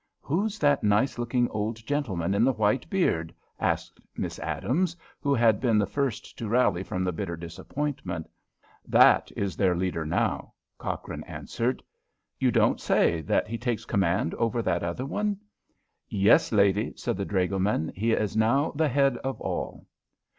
[0.21, 5.61] "Who's that nice looking old gentleman in the white beard?" asked Miss Adams, who had
[5.61, 8.27] been the first to rally from the bitter disappointment.
[8.87, 11.83] "That is their leader now," Cochrane answered.
[12.39, 15.37] "You don't say that he takes command over that other one?"
[16.09, 19.85] "Yes, lady," said the dragoman; "he is now the head of all."